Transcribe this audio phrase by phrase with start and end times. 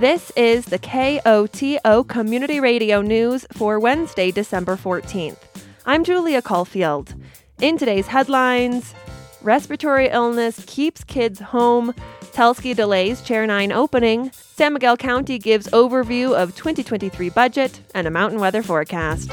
[0.00, 5.38] This is the KOTO Community Radio News for Wednesday, December 14th.
[5.86, 7.14] I'm Julia Caulfield.
[7.62, 8.92] In today's headlines,
[9.40, 16.34] respiratory illness keeps kids home, Telski delays Chair 9 opening, San Miguel County gives overview
[16.34, 19.30] of 2023 budget, and a mountain weather forecast.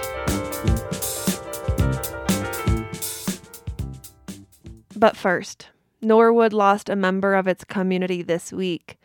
[4.95, 5.68] But first,
[6.02, 8.98] Norwood lost a member of its community this week.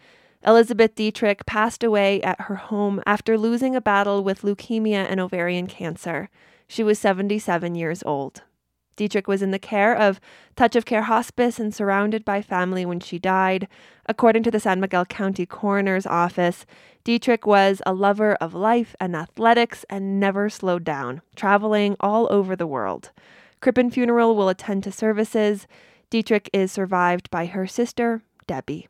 [0.46, 5.66] Elizabeth Dietrich passed away at her home after losing a battle with leukemia and ovarian
[5.66, 6.30] cancer.
[6.68, 8.42] She was 77 years old.
[8.98, 10.20] Dietrich was in the care of
[10.56, 13.68] Touch of Care Hospice and surrounded by family when she died.
[14.06, 16.66] According to the San Miguel County Coroner's Office,
[17.04, 22.56] Dietrich was a lover of life and athletics and never slowed down, traveling all over
[22.56, 23.12] the world.
[23.60, 25.66] Crippen Funeral will attend to services.
[26.10, 28.88] Dietrich is survived by her sister, Debbie.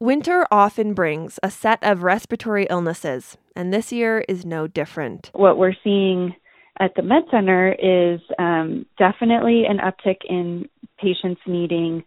[0.00, 5.30] Winter often brings a set of respiratory illnesses, and this year is no different.
[5.34, 6.34] What we're seeing
[6.80, 12.02] at the Med Center is um, definitely an uptick in patients needing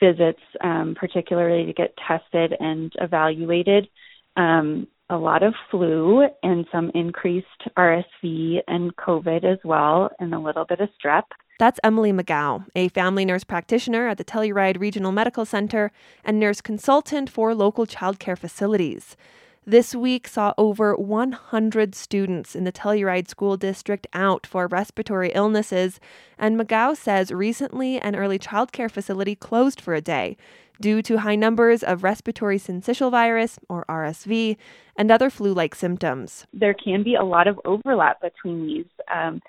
[0.00, 3.88] visits, um, particularly to get tested and evaluated.
[4.36, 7.46] Um, a lot of flu and some increased
[7.76, 11.24] RSV and COVID as well, and a little bit of strep.
[11.58, 15.92] That's Emily McGow, a family nurse practitioner at the Telluride Regional Medical Center
[16.24, 19.16] and nurse consultant for local childcare facilities.
[19.64, 26.00] This week saw over 100 students in the Telluride School District out for respiratory illnesses,
[26.36, 30.36] and McGow says recently an early childcare facility closed for a day
[30.80, 34.56] due to high numbers of respiratory syncytial virus, or RSV,
[34.96, 36.44] and other flu like symptoms.
[36.52, 38.86] There can be a lot of overlap between these.
[39.14, 39.40] Um,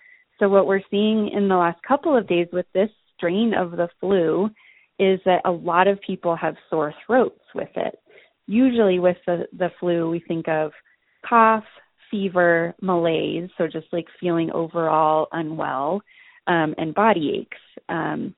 [0.44, 3.88] so, what we're seeing in the last couple of days with this strain of the
[4.02, 4.50] flu
[5.00, 7.98] is that a lot of people have sore throats with it.
[8.46, 10.74] Usually, with the, the flu, we think of
[11.26, 11.64] cough,
[12.12, 16.02] fever, malaise, so just like feeling overall unwell,
[16.48, 17.62] um, and body aches.
[17.88, 18.36] Um,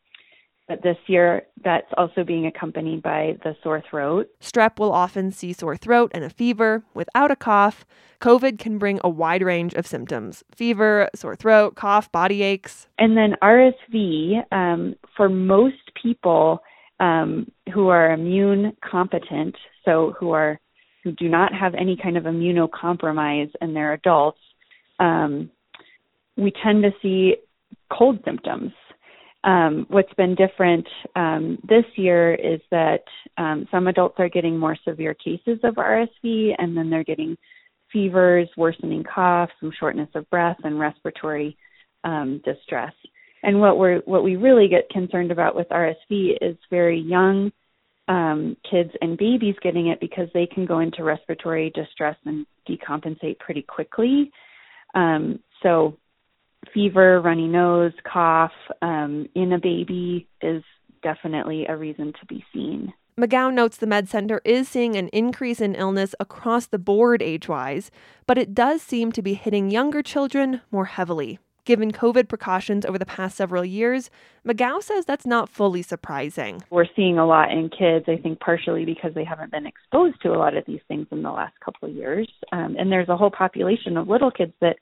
[0.68, 4.28] but this year, that's also being accompanied by the sore throat.
[4.42, 7.86] Strep will often see sore throat and a fever without a cough.
[8.20, 12.88] COVID can bring a wide range of symptoms fever, sore throat, cough, body aches.
[12.98, 16.64] And then RSV, um, for most people
[17.00, 20.60] um, who are immune competent, so who are
[21.04, 24.40] who do not have any kind of immunocompromise and they're adults,
[25.00, 25.52] um,
[26.36, 27.36] we tend to see
[27.92, 28.72] cold symptoms
[29.46, 33.04] um, what's been different um, this year is that
[33.38, 37.38] um, some adults are getting more severe cases of RSV, and then they're getting
[37.94, 41.56] fevers, worsening cough, some shortness of breath, and respiratory
[42.04, 42.94] um, distress.
[43.44, 47.52] And what we what we really get concerned about with RSV is very young
[48.08, 53.38] um, kids and babies getting it because they can go into respiratory distress and decompensate
[53.38, 54.32] pretty quickly.
[54.96, 55.98] Um, so
[56.74, 60.64] fever, runny nose, cough um, in a baby is
[61.04, 62.94] definitely a reason to be seen.
[63.18, 67.48] McGowan notes the Med Center is seeing an increase in illness across the board age
[67.48, 67.90] wise,
[68.28, 71.40] but it does seem to be hitting younger children more heavily.
[71.64, 74.12] Given COVID precautions over the past several years,
[74.46, 76.62] McGow says that's not fully surprising.
[76.70, 80.30] We're seeing a lot in kids, I think, partially because they haven't been exposed to
[80.30, 82.30] a lot of these things in the last couple of years.
[82.52, 84.78] Um, and there's a whole population of little kids that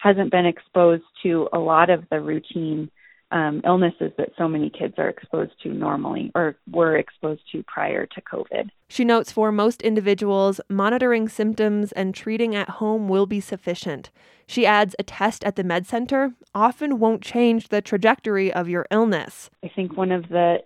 [0.00, 2.90] hasn't been exposed to a lot of the routine
[3.32, 8.06] um, illnesses that so many kids are exposed to normally or were exposed to prior
[8.06, 8.70] to COVID.
[8.88, 14.10] She notes for most individuals, monitoring symptoms and treating at home will be sufficient.
[14.46, 18.86] She adds a test at the med center often won't change the trajectory of your
[18.90, 19.48] illness.
[19.62, 20.56] I think one of the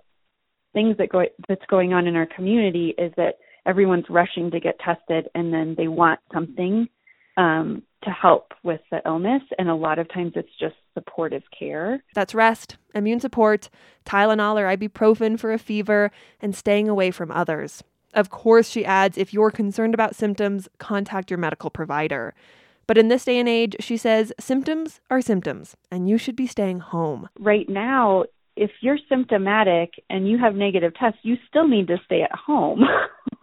[0.72, 3.34] things that go, that's going on in our community is that
[3.66, 6.88] everyone's rushing to get tested and then they want something
[7.36, 9.42] um, to help with the illness.
[9.58, 12.02] And a lot of times it's just supportive care.
[12.14, 13.68] That's rest, immune support,
[14.06, 16.10] Tylenol or ibuprofen for a fever,
[16.40, 17.82] and staying away from others.
[18.14, 22.34] Of course, she adds, if you're concerned about symptoms, contact your medical provider.
[22.86, 26.46] But in this day and age, she says symptoms are symptoms, and you should be
[26.46, 27.28] staying home.
[27.38, 28.24] Right now,
[28.56, 32.84] if you're symptomatic and you have negative tests, you still need to stay at home.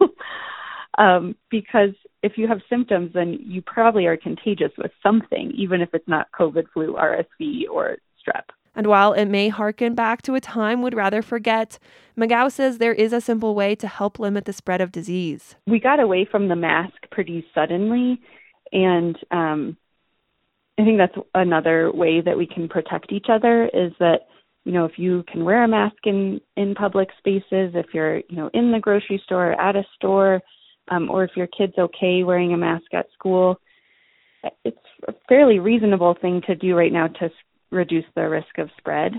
[0.98, 1.90] um, because
[2.22, 6.28] if you have symptoms, then you probably are contagious with something, even if it's not
[6.38, 8.44] COVID, flu, RSV, or strep.
[8.74, 11.78] And while it may harken back to a time we'd rather forget,
[12.16, 15.56] McGow says there is a simple way to help limit the spread of disease.
[15.66, 18.20] We got away from the mask pretty suddenly,
[18.72, 19.76] and um,
[20.78, 24.28] I think that's another way that we can protect each other is that
[24.64, 28.36] you know, if you can wear a mask in in public spaces, if you're, you
[28.36, 30.40] know, in the grocery store, at a store,
[30.88, 33.56] um, or if your kid's okay wearing a mask at school,
[34.64, 34.76] it's
[35.08, 37.30] a fairly reasonable thing to do right now to
[37.70, 39.12] reduce the risk of spread.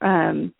[0.00, 0.54] Um,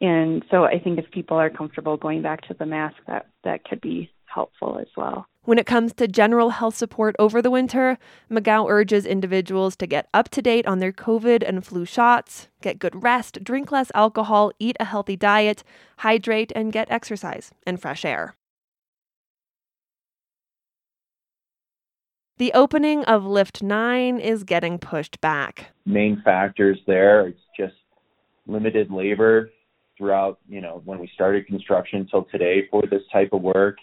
[0.00, 3.64] and so I think if people are comfortable going back to the mask, that that
[3.64, 5.26] could be helpful as well.
[5.44, 7.98] When it comes to general health support over the winter,
[8.30, 12.78] McGow urges individuals to get up to date on their COVID and flu shots, get
[12.78, 15.64] good rest, drink less alcohol, eat a healthy diet,
[15.98, 18.34] hydrate, and get exercise and fresh air.
[22.40, 25.72] The opening of Lift 9 is getting pushed back.
[25.84, 27.74] Main factors there, it's just
[28.46, 29.50] limited labor
[29.98, 33.76] throughout, you know, when we started construction till today for this type of work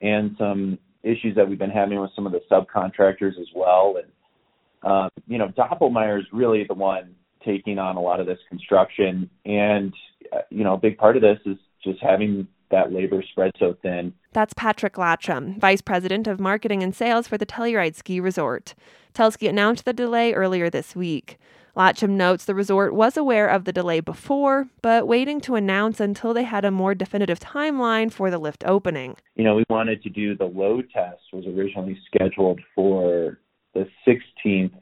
[0.00, 3.94] and some issues that we've been having with some of the subcontractors as well.
[3.96, 7.14] And, um, you know, Doppelmayr is really the one
[7.46, 9.30] taking on a lot of this construction.
[9.44, 9.94] And,
[10.32, 13.76] uh, you know, a big part of this is just having that labor spread so
[13.82, 14.12] thin.
[14.32, 18.74] That's Patrick Latcham, Vice President of Marketing and Sales for the Telluride Ski Resort.
[19.14, 21.38] Telski announced the delay earlier this week.
[21.76, 26.34] Latcham notes the resort was aware of the delay before, but waiting to announce until
[26.34, 29.16] they had a more definitive timeline for the lift opening.
[29.36, 33.38] You know, we wanted to do the load test was originally scheduled for
[33.72, 34.74] the 16th,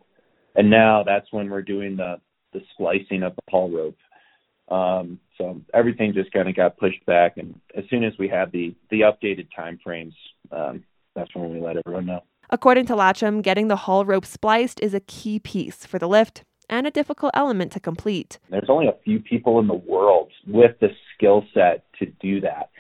[0.56, 2.16] and now that's when we're doing the
[2.52, 3.96] the splicing of the haul rope.
[4.70, 8.52] Um, so everything just kind of got pushed back, and as soon as we had
[8.52, 10.14] the the updated time frames,
[10.52, 10.84] um,
[11.14, 12.22] that's when we let everyone know.
[12.50, 16.42] According to Latcham, getting the haul rope spliced is a key piece for the lift
[16.68, 18.38] and a difficult element to complete.
[18.48, 22.70] There's only a few people in the world with the skill set to do that.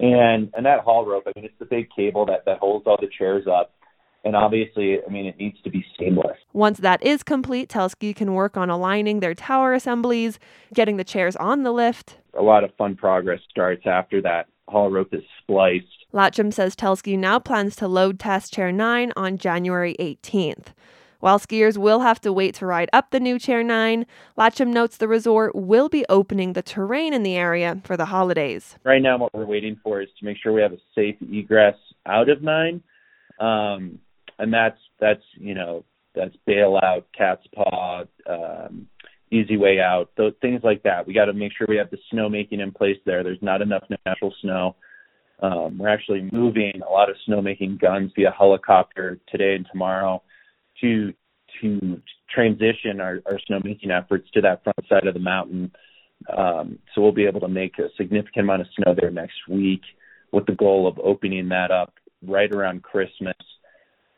[0.00, 2.98] And and that haul rope, I mean, it's the big cable that, that holds all
[3.00, 3.74] the chairs up.
[4.24, 6.36] And obviously, I mean, it needs to be seamless.
[6.52, 10.38] Once that is complete, Telski can work on aligning their tower assemblies,
[10.72, 12.18] getting the chairs on the lift.
[12.38, 15.86] A lot of fun progress starts after that haul rope is spliced.
[16.12, 20.68] Latcham says Telski now plans to load test Chair 9 on January 18th.
[21.20, 24.04] While skiers will have to wait to ride up the new Chair 9,
[24.36, 28.76] Latcham notes the resort will be opening the terrain in the area for the holidays.
[28.82, 31.76] Right now, what we're waiting for is to make sure we have a safe egress
[32.06, 32.82] out of 9.
[33.38, 34.00] Um,
[34.38, 35.84] and that's, that's, you know,
[36.14, 38.86] that's bailout, cat's paw, um,
[39.30, 41.06] easy way out, those things like that.
[41.06, 43.22] We got to make sure we have the snowmaking in place there.
[43.22, 44.76] There's not enough natural snow.
[45.40, 50.22] Um, we're actually moving a lot of snowmaking guns via helicopter today and tomorrow
[50.80, 51.12] to
[51.60, 52.00] to
[52.32, 55.70] transition our, our snowmaking efforts to that front side of the mountain.
[56.34, 59.82] Um, so we'll be able to make a significant amount of snow there next week
[60.32, 61.94] with the goal of opening that up
[62.26, 63.36] right around Christmas.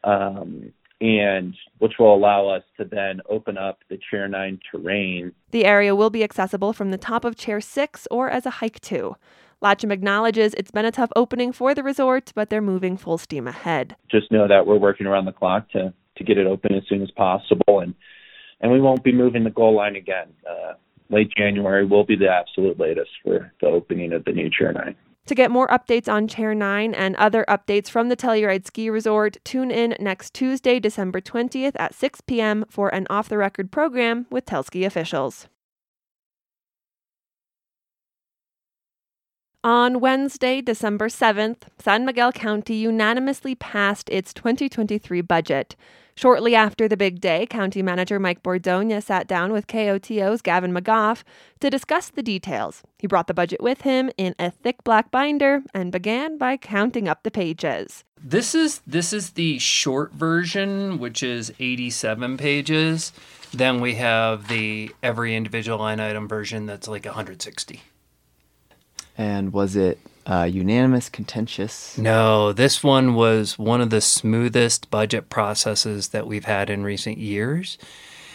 [0.05, 5.33] Um, and which will allow us to then open up the Chair 9 terrain.
[5.51, 8.81] The area will be accessible from the top of Chair 6 or as a hike
[8.81, 9.17] too.
[9.63, 13.47] Latcham acknowledges it's been a tough opening for the resort, but they're moving full steam
[13.47, 13.97] ahead.
[14.11, 17.03] Just know that we're working around the clock to to get it open as soon
[17.03, 17.95] as possible, and
[18.61, 20.29] and we won't be moving the goal line again.
[20.49, 20.75] Uh,
[21.11, 24.95] late January will be the absolute latest for the opening of the new Chair 9.
[25.27, 29.39] To get more updates on Chair 9 and other updates from the Telluride Ski Resort,
[29.43, 32.67] tune in next Tuesday, December 20th at 6 p.m.
[32.69, 35.49] for an off the record program with Telski officials.
[39.63, 45.75] On Wednesday, December 7th, San Miguel County unanimously passed its 2023 budget.
[46.17, 51.25] Shortly after the big day, County Manager Mike Bordogna sat down with KOTO's Gavin McGough
[51.59, 52.83] to discuss the details.
[52.99, 57.09] He brought the budget with him in a thick black binder and began by counting
[57.09, 58.05] up the pages.
[58.23, 63.13] This is this is the short version, which is 87 pages.
[63.53, 67.83] Then we have the every individual line item version that's like 160.
[69.19, 71.97] And was it uh, unanimous, contentious?
[71.99, 77.19] No, this one was one of the smoothest budget processes that we've had in recent
[77.19, 77.79] years.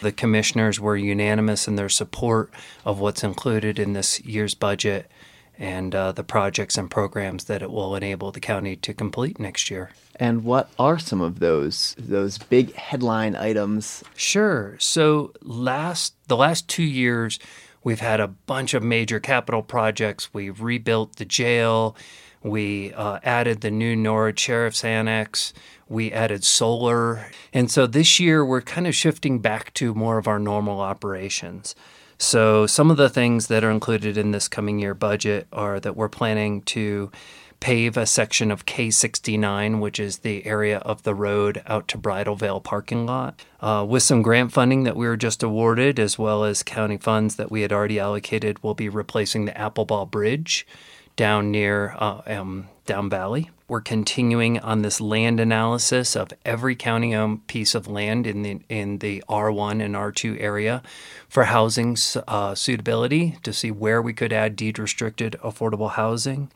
[0.00, 2.50] The commissioners were unanimous in their support
[2.84, 5.10] of what's included in this year's budget
[5.58, 9.70] and uh, the projects and programs that it will enable the county to complete next
[9.70, 9.90] year.
[10.16, 14.02] And what are some of those those big headline items?
[14.16, 14.76] Sure.
[14.78, 17.38] So last the last 2 years
[17.82, 20.32] We've had a bunch of major capital projects.
[20.34, 21.96] We rebuilt the jail.
[22.42, 25.52] We uh, added the new Norwood Sheriff's Annex.
[25.88, 27.30] We added solar.
[27.52, 31.74] And so this year we're kind of shifting back to more of our normal operations.
[32.18, 35.96] So some of the things that are included in this coming year budget are that
[35.96, 37.10] we're planning to
[37.60, 42.34] pave a section of K69, which is the area of the road out to Bridal
[42.34, 43.44] Veil parking lot.
[43.60, 47.36] Uh, with some grant funding that we were just awarded, as well as county funds
[47.36, 50.66] that we had already allocated, we'll be replacing the Appleball Bridge
[51.16, 53.50] down near uh, um, Down Valley.
[53.68, 58.98] We're continuing on this land analysis of every county-owned piece of land in the in
[58.98, 60.82] the R1 and R2 area
[61.28, 66.50] for housing uh, suitability to see where we could add deed-restricted affordable housing.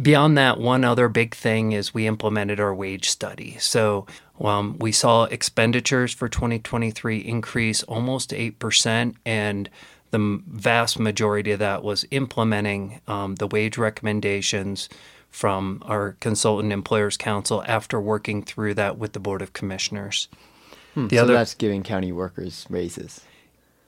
[0.00, 3.56] Beyond that, one other big thing is we implemented our wage study.
[3.60, 4.06] So
[4.40, 9.70] um, we saw expenditures for 2023 increase almost 8%, and
[10.10, 14.88] the vast majority of that was implementing um, the wage recommendations
[15.30, 20.28] from our consultant employers council after working through that with the board of commissioners.
[20.94, 23.20] Hmm, the so other, that's giving county workers raises.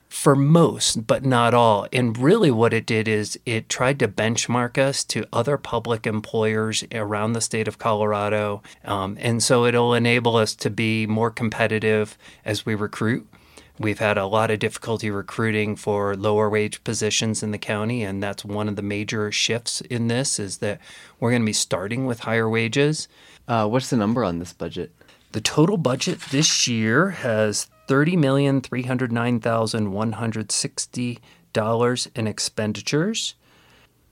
[0.09, 1.87] For most, but not all.
[1.91, 6.83] And really, what it did is it tried to benchmark us to other public employers
[6.93, 8.61] around the state of Colorado.
[8.85, 13.27] Um, and so it'll enable us to be more competitive as we recruit
[13.79, 18.23] We've had a lot of difficulty recruiting for lower wage positions in the county, and
[18.23, 20.79] that's one of the major shifts in this is that
[21.19, 23.07] we're going to be starting with higher wages.
[23.47, 24.91] Uh, what's the number on this budget?
[25.33, 31.19] The total budget this year has thirty million three hundred nine thousand one hundred sixty
[31.53, 33.35] dollars in expenditures.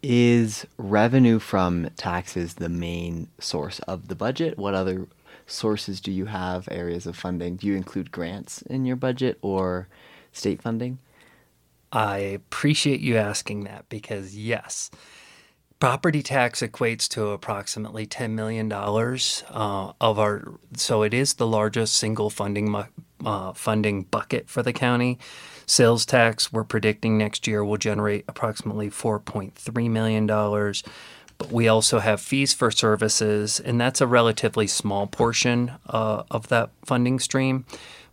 [0.01, 4.57] Is revenue from taxes the main source of the budget?
[4.57, 5.07] What other
[5.47, 7.55] sources do you have, areas of funding?
[7.55, 9.87] Do you include grants in your budget or
[10.31, 10.99] state funding?
[11.91, 14.91] I appreciate you asking that because, yes,
[15.79, 21.95] property tax equates to approximately $10 million uh, of our, so it is the largest
[21.95, 22.73] single funding,
[23.25, 25.19] uh, funding bucket for the county.
[25.65, 30.73] Sales tax, we're predicting next year will generate approximately $4.3 million
[31.37, 36.47] but we also have fees for services, and that's a relatively small portion uh, of
[36.47, 37.65] that funding stream.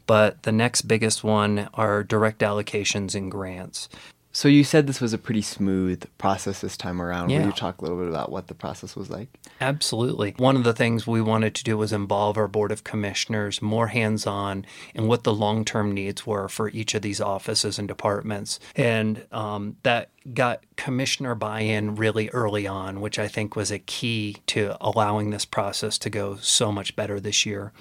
[0.07, 3.88] But the next biggest one are direct allocations and grants.
[4.35, 7.29] So you said this was a pretty smooth process this time around.
[7.29, 7.41] Yeah.
[7.41, 9.29] Will you talk a little bit about what the process was like?
[9.61, 10.35] Absolutely.
[10.39, 13.89] One of the things we wanted to do was involve our board of commissioners more
[13.89, 19.27] hands-on in what the long-term needs were for each of these offices and departments, and
[19.33, 24.77] um, that got commissioner buy-in really early on, which I think was a key to
[24.81, 27.73] allowing this process to go so much better this year.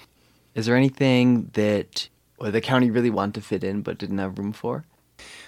[0.54, 2.10] Is there anything that
[2.42, 4.84] the county really wanted to fit in but didn't have room for?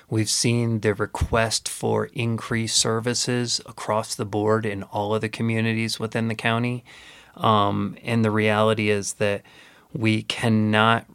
[0.09, 5.99] We've seen the request for increased services across the board in all of the communities
[5.99, 6.83] within the county.
[7.35, 9.41] Um, and the reality is that
[9.91, 11.05] we cannot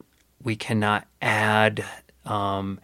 [0.43, 1.85] we cannot add
[2.25, 2.81] um,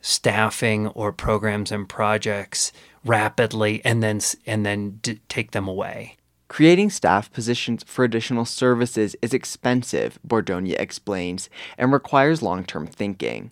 [0.00, 2.72] staffing or programs and projects
[3.04, 6.16] rapidly and then and then d- take them away.
[6.48, 13.50] Creating staff positions for additional services is expensive, Bordogna explains, and requires long term thinking.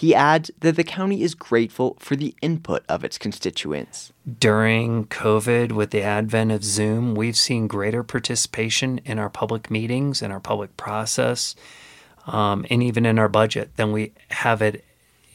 [0.00, 4.14] He adds that the county is grateful for the input of its constituents.
[4.38, 10.22] During COVID, with the advent of Zoom, we've seen greater participation in our public meetings
[10.22, 11.54] and our public process,
[12.26, 14.86] um, and even in our budget than we have it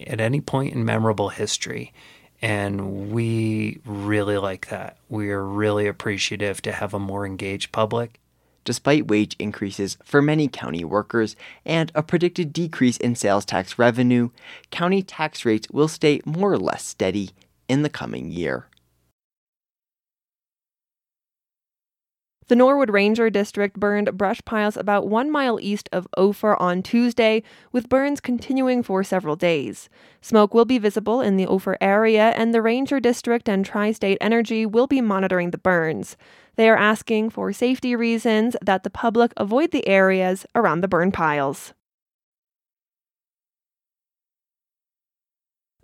[0.08, 1.94] at any point in memorable history.
[2.42, 4.98] And we really like that.
[5.10, 8.20] We are really appreciative to have a more engaged public
[8.66, 14.30] despite wage increases for many county workers and a predicted decrease in sales tax revenue,
[14.72, 17.30] county tax rates will stay more or less steady
[17.70, 18.68] in the coming year.
[22.48, 27.42] The Norwood Ranger District burned brush piles about one mile east of Ophir on Tuesday,
[27.72, 29.90] with burns continuing for several days.
[30.22, 34.20] Smoke will be visible in the Ophir area, and the Ranger District and Tri State
[34.22, 36.18] Energy will be monitoring the burns.
[36.56, 41.12] They are asking for safety reasons that the public avoid the areas around the burn
[41.12, 41.74] piles.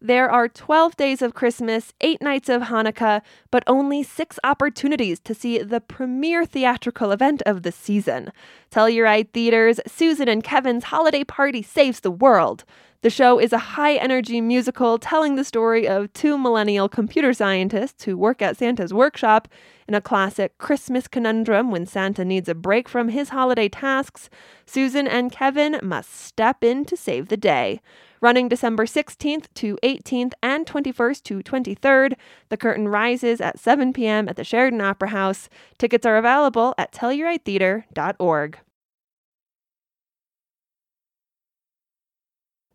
[0.04, 5.36] There are 12 days of Christmas, 8 nights of Hanukkah, but only 6 opportunities to
[5.36, 8.32] see the premier theatrical event of the season.
[8.72, 12.64] Telluride Theater's Susan and Kevin's Holiday Party Saves the World.
[13.04, 18.04] The show is a high energy musical telling the story of two millennial computer scientists
[18.04, 19.48] who work at Santa's workshop
[19.88, 24.32] in a classic Christmas conundrum when Santa needs a break from his holiday tasks.
[24.66, 27.82] Susan and Kevin must step in to save the day.
[28.22, 32.14] Running December 16th to 18th and 21st to 23rd,
[32.50, 34.30] the curtain rises at 7 p.m.
[34.30, 35.50] at the Sheridan Opera House.
[35.80, 38.60] Tickets are available at telluridetheater.org.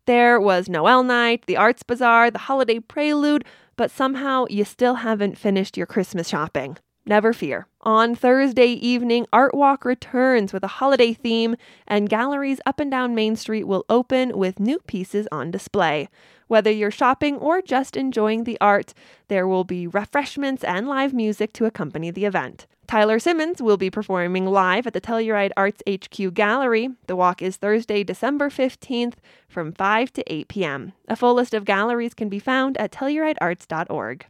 [0.05, 3.45] There was Noel Night, the Arts Bazaar, the Holiday Prelude,
[3.77, 6.77] but somehow you still haven't finished your Christmas shopping.
[7.05, 7.67] Never fear.
[7.87, 11.55] On Thursday evening, Art Walk returns with a holiday theme,
[11.87, 16.09] and galleries up and down Main Street will open with new pieces on display.
[16.47, 18.93] Whether you're shopping or just enjoying the art,
[19.29, 22.67] there will be refreshments and live music to accompany the event.
[22.87, 26.89] Tyler Simmons will be performing live at the Telluride Arts HQ Gallery.
[27.05, 29.13] The walk is Thursday, December 15th
[29.47, 30.91] from 5 to 8 p.m.
[31.07, 34.25] A full list of galleries can be found at telluridearts.org.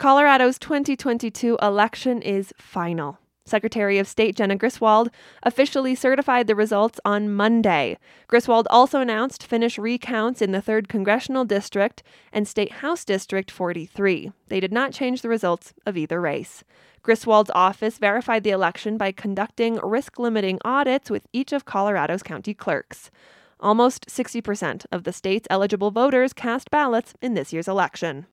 [0.00, 3.18] Colorado's 2022 election is final.
[3.44, 5.10] Secretary of State Jena Griswold
[5.42, 7.98] officially certified the results on Monday.
[8.26, 12.02] Griswold also announced finished recounts in the 3rd Congressional District
[12.32, 14.32] and State House District 43.
[14.48, 16.64] They did not change the results of either race.
[17.02, 22.54] Griswold's office verified the election by conducting risk limiting audits with each of Colorado's county
[22.54, 23.10] clerks.
[23.60, 28.24] Almost 60% of the state's eligible voters cast ballots in this year's election.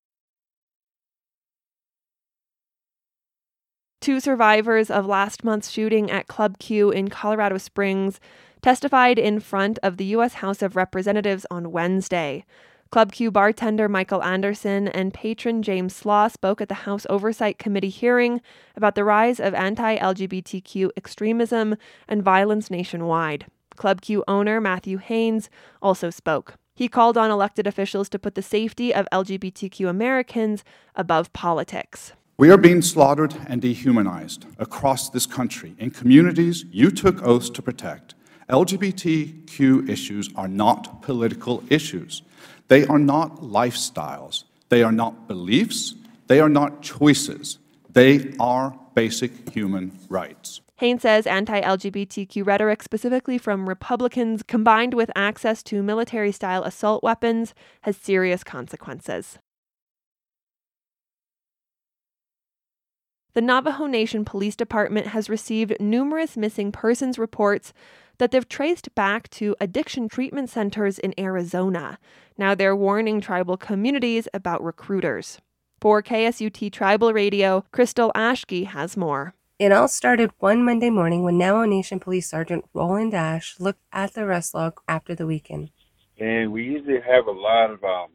[3.99, 8.19] Two survivors of last month's shooting at Club Q in Colorado Springs
[8.61, 10.35] testified in front of the U.S.
[10.35, 12.45] House of Representatives on Wednesday.
[12.89, 17.89] Club Q bartender Michael Anderson and patron James Slaugh spoke at the House Oversight Committee
[17.89, 18.39] hearing
[18.75, 21.75] about the rise of anti LGBTQ extremism
[22.07, 23.47] and violence nationwide.
[23.75, 25.49] Club Q owner Matthew Haynes
[25.81, 26.55] also spoke.
[26.75, 30.63] He called on elected officials to put the safety of LGBTQ Americans
[30.95, 32.13] above politics.
[32.39, 37.63] We are being slaughtered and dehumanized across this country in communities you took oaths to
[37.63, 38.13] protect.
[38.47, 42.21] LGBTQ issues are not political issues.
[42.67, 44.43] They are not lifestyles.
[44.69, 45.95] They are not beliefs.
[46.27, 47.57] They are not choices.
[47.89, 50.61] They are basic human rights.
[50.75, 57.01] Haynes says anti LGBTQ rhetoric, specifically from Republicans, combined with access to military style assault
[57.01, 59.39] weapons, has serious consequences.
[63.37, 67.71] The Navajo Nation Police Department has received numerous missing persons reports
[68.17, 71.99] that they've traced back to addiction treatment centers in Arizona.
[72.35, 75.37] Now they're warning tribal communities about recruiters.
[75.79, 79.35] For KSUT Tribal Radio, Crystal Ashike has more.
[79.59, 84.15] It all started one Monday morning when Navajo Nation Police Sergeant Roland Dash looked at
[84.15, 85.69] the rest log after the weekend.
[86.19, 88.07] And we usually have a lot of um,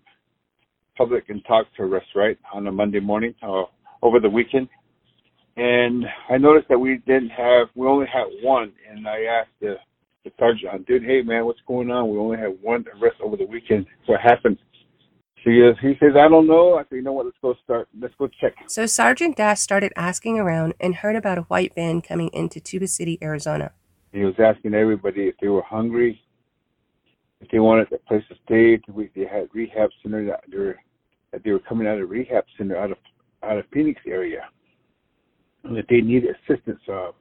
[0.96, 3.62] public and talk to arrests, right, on a Monday morning uh,
[4.02, 4.68] over the weekend
[5.56, 9.76] and I noticed that we didn't have, we only had one, and I asked the,
[10.24, 12.10] the sergeant, dude, hey man, what's going on?
[12.10, 13.86] We only had one arrest over the weekend.
[14.06, 14.58] What happened?
[15.44, 16.76] He, uh, he says, I don't know.
[16.76, 18.54] I said, you know what, let's go start, let's go check.
[18.68, 22.86] So Sergeant Dash started asking around and heard about a white van coming into Tuba
[22.86, 23.72] City, Arizona.
[24.12, 26.22] He was asking everybody if they were hungry,
[27.40, 30.78] if they wanted a place to stay, if they had rehab center that they were,
[31.32, 32.98] that they were coming out of rehab center out of
[33.42, 34.48] out of Phoenix area
[35.64, 37.12] that they need assistance uh,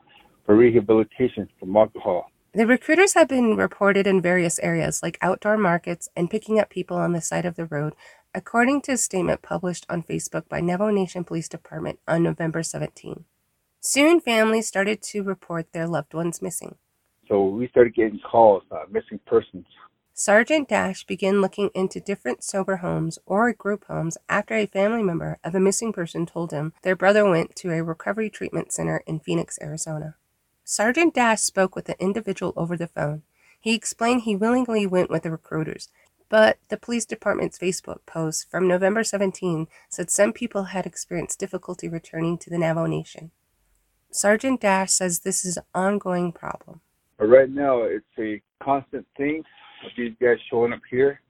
[0.46, 2.32] for rehabilitation from alcohol.
[2.54, 6.98] The recruiters have been reported in various areas like outdoor markets and picking up people
[6.98, 7.94] on the side of the road,
[8.36, 13.24] according to a statement published on Facebook by Navajo Nation Police Department on November 17.
[13.80, 16.76] Soon, families started to report their loved ones missing.
[17.28, 19.66] So we started getting calls, uh, missing persons
[20.14, 25.40] Sergeant Dash began looking into different sober homes or group homes after a family member
[25.44, 29.20] of a missing person told him their brother went to a recovery treatment center in
[29.20, 30.16] Phoenix, Arizona.
[30.64, 33.24] Sergeant Dash spoke with the individual over the phone.
[33.60, 35.90] He explained he willingly went with the recruiters,
[36.30, 41.88] but the police department's Facebook post from November 17 said some people had experienced difficulty
[41.88, 43.32] returning to the Navajo Nation.
[44.12, 46.82] Sergeant Dash says this is an ongoing problem.
[47.18, 49.44] Right now, it's a constant thing
[49.98, 51.22] these guys showing up here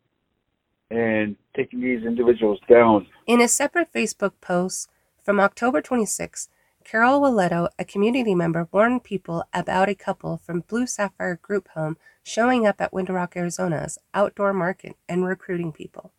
[0.90, 3.08] and taking these individuals down.
[3.26, 4.90] In a separate Facebook post
[5.24, 6.50] from October 26,
[6.84, 11.98] Carol Walletto, a community member, warned people about a couple from Blue Sapphire Group Home
[12.24, 16.12] showing up at Window Rock, Arizona's outdoor market and recruiting people.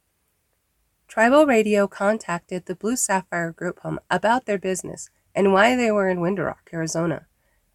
[1.09, 6.09] Tribal Radio contacted the Blue Sapphire Group Home about their business and why they were
[6.09, 7.27] in Window Rock, Arizona.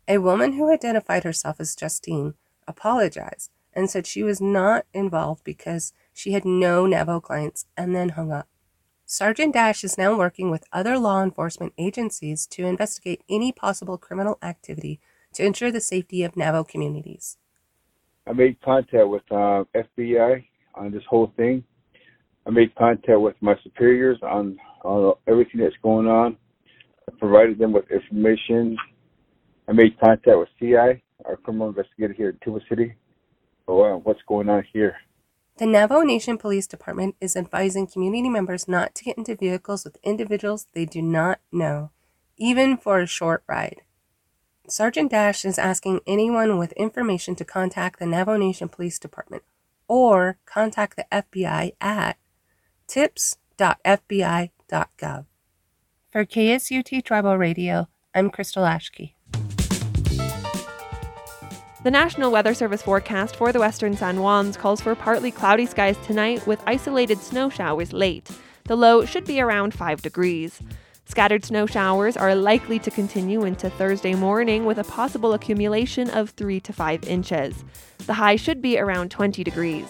[0.08, 2.34] A woman who identified herself as Justine
[2.68, 8.10] apologized and said she was not involved because she had no Navajo clients and then
[8.10, 8.48] hung up.
[9.06, 14.40] Sergeant Dash is now working with other law enforcement agencies to investigate any possible criminal
[14.42, 15.00] activity
[15.34, 17.38] to ensure the safety of Navajo communities.
[18.26, 21.64] I made contact with uh, FBI on this whole thing.
[22.48, 26.36] I made contact with my superiors on, on everything that's going on.
[27.08, 28.76] I provided them with information.
[29.68, 32.96] I made contact with CI, our criminal investigator here in Tuba City,
[33.68, 34.98] Oh, what's going on here.
[35.58, 39.98] The Navajo Nation Police Department is advising community members not to get into vehicles with
[40.04, 41.90] individuals they do not know,
[42.38, 43.82] even for a short ride.
[44.70, 49.44] Sergeant Dash is asking anyone with information to contact the Navajo Nation Police Department
[49.88, 52.18] or contact the FBI at
[52.86, 53.26] tips.fbi.gov.
[56.12, 59.14] For KSUT Tribal Radio, I'm Crystal Ashike.
[61.84, 65.96] The National Weather Service forecast for the western San Juans calls for partly cloudy skies
[66.04, 68.28] tonight with isolated snow showers late.
[68.64, 70.60] The low should be around 5 degrees.
[71.06, 76.32] Scattered snow showers are likely to continue into Thursday morning with a possible accumulation of
[76.32, 77.64] 3 to 5 inches.
[78.08, 79.88] The high should be around 20 degrees.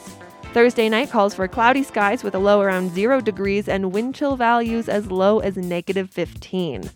[0.54, 4.36] Thursday night calls for cloudy skies with a low around 0 degrees and wind chill
[4.36, 6.90] values as low as negative 15.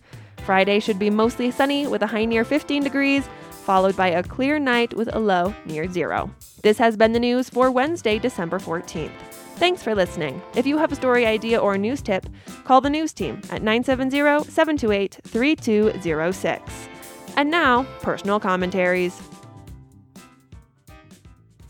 [0.44, 3.26] Friday should be mostly sunny with a high near 15 degrees
[3.62, 6.30] followed by a clear night with a low near zero.
[6.62, 9.10] This has been the news for Wednesday, December 14th.
[9.56, 10.42] Thanks for listening.
[10.56, 12.26] If you have a story idea or a news tip,
[12.64, 16.88] call the news team at 970 728 3206.
[17.36, 19.20] And now, personal commentaries.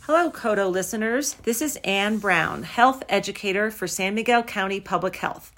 [0.01, 1.35] Hello, KOTO listeners.
[1.43, 5.53] This is Ann Brown, health educator for San Miguel County Public Health.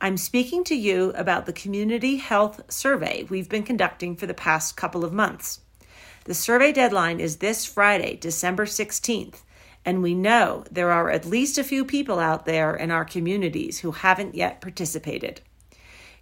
[0.00, 4.76] I'm speaking to you about the community health survey we've been conducting for the past
[4.76, 5.60] couple of months.
[6.24, 9.42] The survey deadline is this Friday, December 16th,
[9.84, 13.80] and we know there are at least a few people out there in our communities
[13.80, 15.40] who haven't yet participated.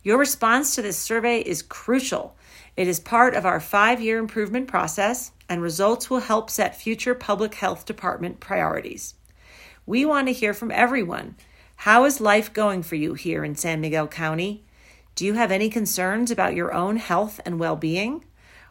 [0.02, 2.34] Your response to this survey is crucial.
[2.78, 7.14] It is part of our five year improvement process, and results will help set future
[7.14, 9.14] public health department priorities.
[9.84, 11.36] We want to hear from everyone.
[11.76, 14.64] How is life going for you here in San Miguel County?
[15.14, 18.24] Do you have any concerns about your own health and well being?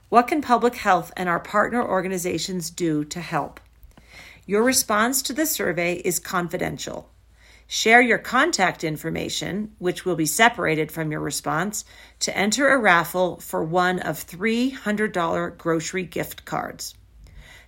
[0.10, 3.60] What can public health and our partner organizations do to help?
[4.48, 7.12] Your response to the survey is confidential.
[7.68, 11.86] Share your contact information, which will be separated from your response,
[12.22, 16.96] to enter a raffle for one of three $100 grocery gift cards.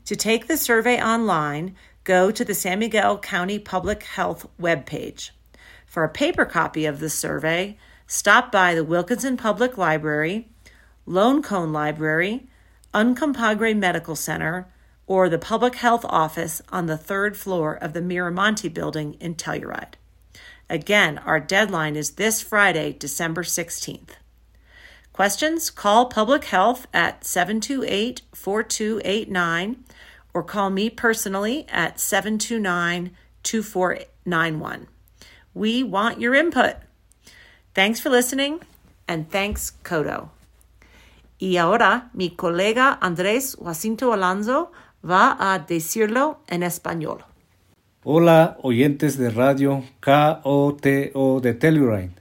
[0.06, 5.30] To take the survey online, go to the San Miguel County Public Health webpage.
[5.86, 7.77] For a paper copy of the survey,
[8.08, 10.50] stop by the Wilkinson Public Library
[11.12, 12.47] Lone Cone Library,
[12.93, 14.71] Uncompahgre Medical Center,
[15.08, 19.95] or the Public Health Office on the third floor of the Miramonte building in Telluride.
[20.69, 24.12] Again, our deadline is this Friday, December 16th.
[25.12, 25.69] Questions?
[25.69, 29.84] Call Public Health at 728 4289
[30.34, 33.12] or call me personally at 729
[33.43, 34.88] 2491.
[35.54, 36.78] We want your input.
[37.74, 38.62] Thanks for listening,
[39.10, 40.30] and thanks, KOTO.
[41.41, 44.71] Y ahora mi colega Andrés Jacinto Alonso
[45.04, 47.25] va a decirlo en español.
[48.04, 52.12] Hola, oyentes de radio KOTO de Telluride.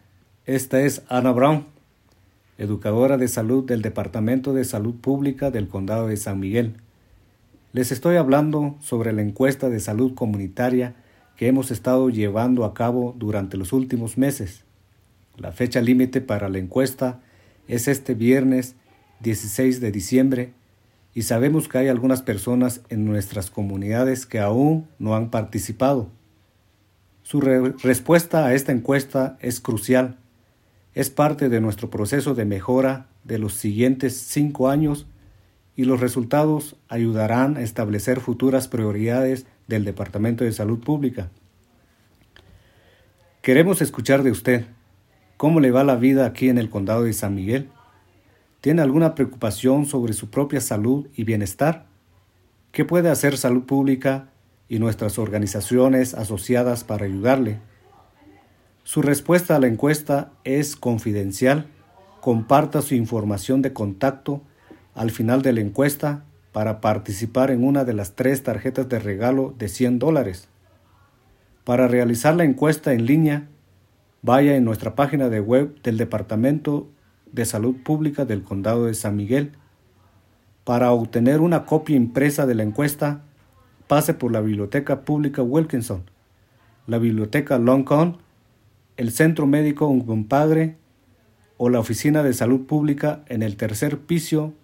[0.47, 1.67] Esta es Ana Brown,
[2.57, 6.77] educadora de salud del Departamento de Salud Pública del Condado de San Miguel.
[7.75, 10.95] Les estoy hablando sobre la encuesta de salud comunitaria
[11.37, 14.65] que hemos estado llevando a cabo durante los últimos meses.
[15.37, 17.21] La fecha límite para la encuesta
[17.69, 18.77] es este viernes
[19.21, 20.53] 16 de diciembre
[21.15, 26.09] y sabemos que hay algunas personas en nuestras comunidades que aún no han participado.
[27.23, 30.17] Su respuesta a esta encuesta es crucial.
[30.95, 35.07] Es parte de nuestro proceso de mejora de los siguientes cinco años
[35.77, 41.31] y los resultados ayudarán a establecer futuras prioridades del Departamento de Salud Pública.
[43.43, 44.67] Queremos escuchar de usted.
[45.37, 47.71] ¿Cómo le va la vida aquí en el condado de San Miguel?
[48.61, 51.87] ¿Tiene alguna preocupación sobre su propia salud y bienestar?
[52.73, 54.29] ¿Qué puede hacer salud pública
[54.69, 57.59] y nuestras organizaciones asociadas para ayudarle?
[58.85, 61.69] Su respuesta a la encuesta es confidencial.
[62.21, 64.43] Comparta su información de contacto
[64.95, 69.55] al final de la encuesta para participar en una de las tres tarjetas de regalo
[69.57, 70.49] de 100 dólares.
[71.65, 73.49] Para realizar la encuesta en línea,
[74.21, 76.89] vaya en nuestra página de web del Departamento
[77.33, 79.53] de Salud Pública del Condado de San Miguel.
[80.65, 83.23] Para obtener una copia impresa de la encuesta,
[83.87, 86.05] pase por la Biblioteca Pública Wilkinson,
[86.87, 88.19] la Biblioteca Longcon,
[88.97, 90.77] el Centro Médico Uncompahgre
[91.57, 94.55] o la Oficina de Salud Pública en el tercer piso,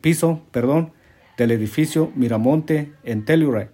[0.00, 0.92] piso perdón,
[1.36, 3.70] del edificio Miramonte en Telluride.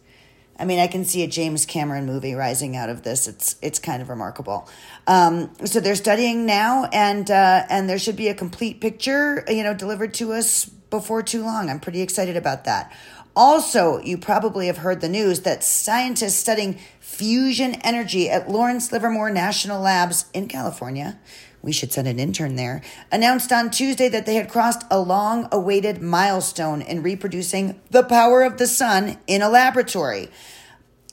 [0.58, 3.26] I mean, I can see a James Cameron movie rising out of this.
[3.26, 4.68] It's it's kind of remarkable.
[5.08, 9.64] Um, so they're studying now, and uh, and there should be a complete picture, you
[9.64, 11.68] know, delivered to us before too long.
[11.68, 12.92] I'm pretty excited about that.
[13.34, 19.30] Also, you probably have heard the news that scientists studying fusion energy at Lawrence Livermore
[19.30, 21.18] National Labs in California
[21.62, 25.48] we should send an intern there, announced on Tuesday that they had crossed a long
[25.52, 30.28] awaited milestone in reproducing the power of the sun in a laboratory.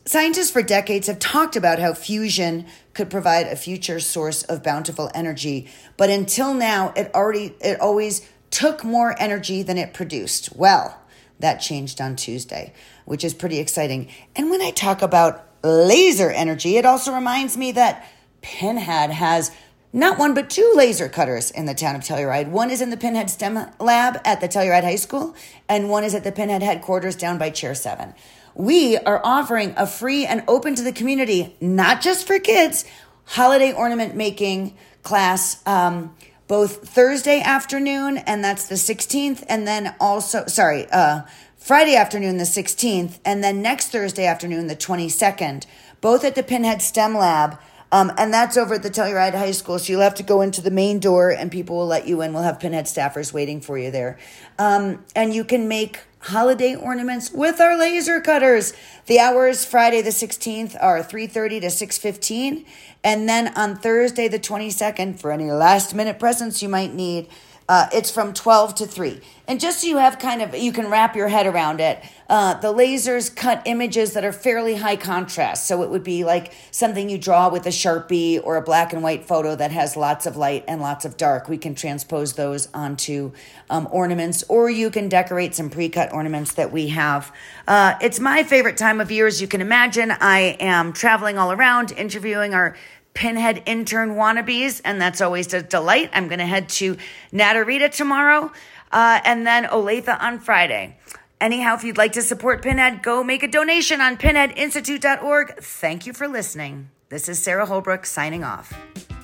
[0.06, 5.12] Scientists for decades have talked about how fusion could provide a future source of bountiful
[5.14, 10.56] energy, but until now it already it always took more energy than it produced.
[10.56, 11.00] Well,
[11.40, 12.74] that changed on Tuesday,
[13.06, 14.10] which is pretty exciting.
[14.36, 18.08] And when I talk about laser energy, it also reminds me that
[18.42, 19.52] Pinhead has
[19.92, 22.50] not one, but two laser cutters in the town of Telluride.
[22.50, 25.36] One is in the Pinhead STEM lab at the Telluride High School,
[25.68, 28.14] and one is at the Pinhead headquarters down by Chair 7.
[28.54, 32.86] We are offering a free and open to the community, not just for kids,
[33.26, 35.66] holiday ornament making class.
[35.66, 36.16] Um,
[36.50, 41.22] both Thursday afternoon, and that's the 16th, and then also, sorry, uh,
[41.56, 45.68] Friday afternoon, the 16th, and then next Thursday afternoon, the 22nd,
[46.02, 47.60] both at the Pinhead STEM Lab.
[47.92, 49.80] Um, and that's over at the Telluride High School.
[49.80, 52.34] So you'll have to go into the main door and people will let you in.
[52.34, 54.18] We'll have Pinhead staffers waiting for you there.
[54.60, 58.74] Um, and you can make holiday ornaments with our laser cutters.
[59.06, 62.66] The hours Friday the 16th are 3:30 to 6:15
[63.04, 67.28] and then on Thursday the 22nd for any last minute presents you might need
[67.70, 69.22] uh, it's from 12 to 3.
[69.48, 72.56] And just so you have kind of, you can wrap your head around it, uh,
[72.56, 75.68] the lasers cut images that are fairly high contrast.
[75.68, 79.04] So it would be like something you draw with a Sharpie or a black and
[79.04, 81.48] white photo that has lots of light and lots of dark.
[81.48, 83.34] We can transpose those onto
[83.70, 87.32] um, ornaments, or you can decorate some pre cut ornaments that we have.
[87.68, 90.12] Uh, it's my favorite time of year, as you can imagine.
[90.12, 92.76] I am traveling all around interviewing our
[93.14, 96.10] pinhead intern wannabes, and that's always a delight.
[96.14, 96.98] I'm going to head to
[97.34, 98.52] Naturita tomorrow
[98.92, 100.98] uh, and then Olathe on Friday.
[101.42, 105.58] Anyhow, if you'd like to support Pinhead, go make a donation on pinheadinstitute.org.
[105.62, 106.90] Thank you for listening.
[107.08, 108.74] This is Sarah Holbrook signing off.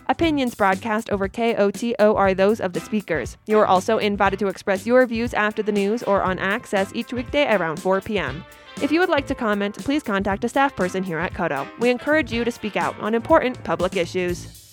[0.08, 3.38] Opinions broadcast over KOTO are those of the speakers.
[3.48, 7.12] You are also invited to express your views after the news or on Access each
[7.12, 8.46] weekday around 4 p.m.
[8.82, 11.68] If you would like to comment, please contact a staff person here at KOTO.
[11.80, 14.65] We encourage you to speak out on important public issues.